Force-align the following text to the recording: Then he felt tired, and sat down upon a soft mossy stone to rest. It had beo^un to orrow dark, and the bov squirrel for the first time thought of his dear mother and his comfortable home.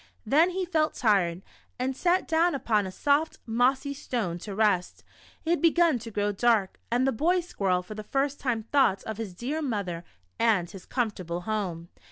Then 0.25 0.49
he 0.49 0.65
felt 0.65 0.95
tired, 0.95 1.43
and 1.77 1.95
sat 1.95 2.27
down 2.27 2.55
upon 2.55 2.87
a 2.87 2.91
soft 2.91 3.37
mossy 3.45 3.93
stone 3.93 4.39
to 4.39 4.55
rest. 4.55 5.03
It 5.45 5.49
had 5.63 5.63
beo^un 5.63 6.01
to 6.01 6.11
orrow 6.19 6.31
dark, 6.35 6.79
and 6.89 7.05
the 7.05 7.13
bov 7.13 7.43
squirrel 7.43 7.83
for 7.83 7.93
the 7.93 8.01
first 8.01 8.39
time 8.39 8.63
thought 8.63 9.03
of 9.03 9.17
his 9.17 9.35
dear 9.35 9.61
mother 9.61 10.03
and 10.39 10.67
his 10.71 10.87
comfortable 10.87 11.41
home. 11.41 11.89